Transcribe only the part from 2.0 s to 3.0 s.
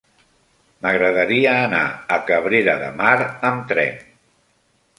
a Cabrera de